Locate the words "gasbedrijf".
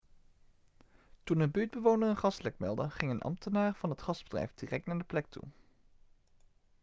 4.01-4.53